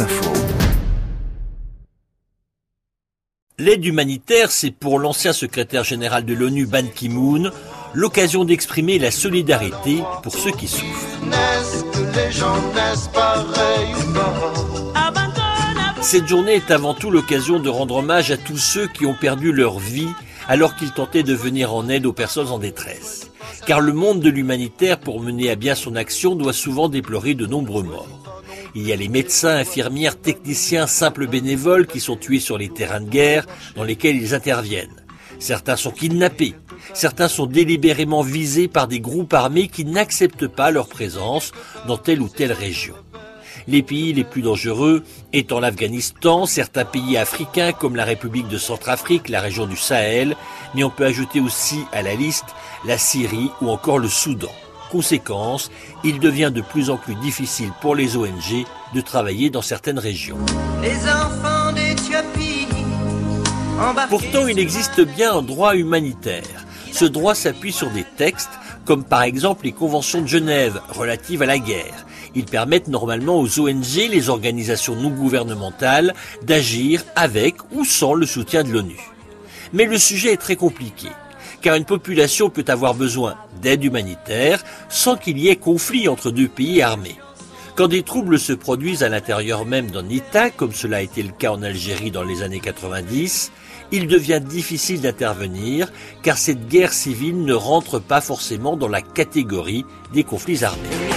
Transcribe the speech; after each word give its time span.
Info. 0.00 0.32
L'aide 3.58 3.84
humanitaire, 3.84 4.50
c'est 4.50 4.72
pour 4.72 4.98
l'ancien 4.98 5.32
secrétaire 5.32 5.84
général 5.84 6.24
de 6.24 6.34
l'ONU 6.34 6.66
Ban 6.66 6.86
Ki-moon 6.92 7.50
l'occasion 7.92 8.44
d'exprimer 8.44 8.98
la 8.98 9.12
solidarité 9.12 10.02
pour 10.22 10.34
ceux 10.34 10.50
qui 10.50 10.66
souffrent. 10.66 11.20
Cette 16.02 16.26
journée 16.26 16.54
est 16.54 16.70
avant 16.72 16.94
tout 16.94 17.10
l'occasion 17.10 17.60
de 17.60 17.68
rendre 17.68 17.96
hommage 17.96 18.32
à 18.32 18.36
tous 18.36 18.58
ceux 18.58 18.88
qui 18.88 19.06
ont 19.06 19.14
perdu 19.14 19.52
leur 19.52 19.78
vie 19.78 20.08
alors 20.48 20.74
qu'ils 20.74 20.92
tentaient 20.92 21.22
de 21.22 21.34
venir 21.34 21.72
en 21.72 21.88
aide 21.88 22.06
aux 22.06 22.12
personnes 22.12 22.48
en 22.48 22.58
détresse. 22.58 23.30
Car 23.66 23.80
le 23.80 23.92
monde 23.92 24.20
de 24.20 24.28
l'humanitaire, 24.30 24.98
pour 24.98 25.20
mener 25.20 25.50
à 25.50 25.54
bien 25.54 25.74
son 25.74 25.94
action, 25.94 26.34
doit 26.34 26.52
souvent 26.52 26.88
déplorer 26.88 27.34
de 27.34 27.46
nombreux 27.46 27.84
morts. 27.84 28.33
Il 28.76 28.86
y 28.86 28.92
a 28.92 28.96
les 28.96 29.08
médecins, 29.08 29.56
infirmières, 29.56 30.18
techniciens, 30.18 30.88
simples 30.88 31.28
bénévoles 31.28 31.86
qui 31.86 32.00
sont 32.00 32.16
tués 32.16 32.40
sur 32.40 32.58
les 32.58 32.68
terrains 32.68 33.00
de 33.00 33.08
guerre 33.08 33.46
dans 33.76 33.84
lesquels 33.84 34.16
ils 34.16 34.34
interviennent. 34.34 35.04
Certains 35.38 35.76
sont 35.76 35.92
kidnappés. 35.92 36.54
Certains 36.92 37.28
sont 37.28 37.46
délibérément 37.46 38.22
visés 38.22 38.66
par 38.66 38.88
des 38.88 39.00
groupes 39.00 39.32
armés 39.32 39.68
qui 39.68 39.84
n'acceptent 39.84 40.48
pas 40.48 40.72
leur 40.72 40.88
présence 40.88 41.52
dans 41.86 41.98
telle 41.98 42.20
ou 42.20 42.28
telle 42.28 42.52
région. 42.52 42.94
Les 43.68 43.82
pays 43.82 44.12
les 44.12 44.24
plus 44.24 44.42
dangereux 44.42 45.04
étant 45.32 45.60
l'Afghanistan, 45.60 46.44
certains 46.44 46.84
pays 46.84 47.16
africains 47.16 47.72
comme 47.72 47.96
la 47.96 48.04
République 48.04 48.48
de 48.48 48.58
Centrafrique, 48.58 49.28
la 49.28 49.40
région 49.40 49.66
du 49.66 49.76
Sahel, 49.76 50.36
mais 50.74 50.84
on 50.84 50.90
peut 50.90 51.06
ajouter 51.06 51.40
aussi 51.40 51.78
à 51.92 52.02
la 52.02 52.14
liste 52.14 52.46
la 52.84 52.98
Syrie 52.98 53.50
ou 53.62 53.70
encore 53.70 53.98
le 53.98 54.08
Soudan. 54.08 54.52
Conséquence, 54.90 55.70
il 56.04 56.20
devient 56.20 56.50
de 56.54 56.60
plus 56.60 56.90
en 56.90 56.96
plus 56.96 57.14
difficile 57.16 57.70
pour 57.80 57.94
les 57.94 58.16
ONG 58.16 58.64
de 58.94 59.00
travailler 59.00 59.50
dans 59.50 59.62
certaines 59.62 59.98
régions. 59.98 60.38
Les 60.82 60.96
enfants 61.08 61.72
d'Éthiopie. 61.72 62.68
Pourtant, 64.08 64.46
il 64.46 64.58
existe 64.58 65.00
bien 65.00 65.34
un 65.34 65.42
droit 65.42 65.74
humanitaire. 65.74 66.64
Ce 66.92 67.04
droit 67.04 67.34
s'appuie 67.34 67.72
sur 67.72 67.90
des 67.90 68.04
textes, 68.16 68.50
comme 68.84 69.02
par 69.02 69.22
exemple 69.22 69.64
les 69.64 69.72
conventions 69.72 70.22
de 70.22 70.28
Genève 70.28 70.80
relatives 70.90 71.42
à 71.42 71.46
la 71.46 71.58
guerre. 71.58 72.06
Ils 72.36 72.44
permettent 72.44 72.88
normalement 72.88 73.40
aux 73.40 73.60
ONG, 73.60 74.08
les 74.10 74.28
organisations 74.28 74.94
non 74.94 75.10
gouvernementales, 75.10 76.14
d'agir 76.42 77.02
avec 77.16 77.56
ou 77.72 77.84
sans 77.84 78.14
le 78.14 78.26
soutien 78.26 78.62
de 78.62 78.70
l'ONU. 78.70 79.00
Mais 79.72 79.86
le 79.86 79.98
sujet 79.98 80.32
est 80.32 80.40
très 80.40 80.56
compliqué 80.56 81.08
car 81.64 81.76
une 81.76 81.86
population 81.86 82.50
peut 82.50 82.66
avoir 82.68 82.92
besoin 82.92 83.36
d'aide 83.62 83.84
humanitaire 83.84 84.62
sans 84.90 85.16
qu'il 85.16 85.38
y 85.38 85.48
ait 85.48 85.56
conflit 85.56 86.08
entre 86.08 86.30
deux 86.30 86.46
pays 86.46 86.82
armés. 86.82 87.16
Quand 87.74 87.88
des 87.88 88.02
troubles 88.02 88.38
se 88.38 88.52
produisent 88.52 89.02
à 89.02 89.08
l'intérieur 89.08 89.64
même 89.64 89.90
d'un 89.90 90.06
État, 90.10 90.50
comme 90.50 90.74
cela 90.74 90.98
a 90.98 91.00
été 91.00 91.22
le 91.22 91.32
cas 91.32 91.52
en 91.52 91.62
Algérie 91.62 92.10
dans 92.10 92.22
les 92.22 92.42
années 92.42 92.60
90, 92.60 93.50
il 93.92 94.08
devient 94.08 94.42
difficile 94.46 95.00
d'intervenir 95.00 95.90
car 96.22 96.36
cette 96.36 96.68
guerre 96.68 96.92
civile 96.92 97.42
ne 97.42 97.54
rentre 97.54 97.98
pas 97.98 98.20
forcément 98.20 98.76
dans 98.76 98.88
la 98.88 99.00
catégorie 99.00 99.86
des 100.12 100.22
conflits 100.22 100.64
armés. 100.64 101.13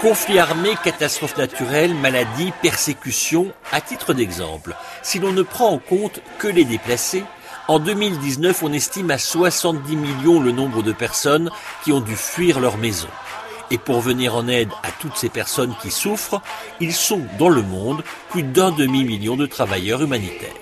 Conflits 0.00 0.38
armés, 0.38 0.76
catastrophes 0.84 1.36
naturelles, 1.36 1.92
maladies, 1.92 2.52
persécutions, 2.62 3.52
à 3.72 3.80
titre 3.80 4.14
d'exemple, 4.14 4.76
si 5.02 5.18
l'on 5.18 5.32
ne 5.32 5.42
prend 5.42 5.70
en 5.70 5.78
compte 5.78 6.20
que 6.38 6.46
les 6.46 6.64
déplacés, 6.64 7.24
en 7.66 7.80
2019 7.80 8.62
on 8.62 8.72
estime 8.72 9.10
à 9.10 9.18
70 9.18 9.96
millions 9.96 10.40
le 10.40 10.52
nombre 10.52 10.84
de 10.84 10.92
personnes 10.92 11.50
qui 11.82 11.90
ont 11.90 12.00
dû 12.00 12.14
fuir 12.14 12.60
leur 12.60 12.76
maison. 12.76 13.08
Et 13.72 13.78
pour 13.78 14.00
venir 14.00 14.36
en 14.36 14.46
aide 14.46 14.70
à 14.84 14.92
toutes 15.00 15.16
ces 15.16 15.28
personnes 15.28 15.74
qui 15.82 15.90
souffrent, 15.90 16.40
ils 16.78 16.94
sont 16.94 17.22
dans 17.36 17.48
le 17.48 17.62
monde 17.62 18.04
plus 18.30 18.44
d'un 18.44 18.70
demi-million 18.70 19.36
de 19.36 19.46
travailleurs 19.46 20.00
humanitaires. 20.00 20.54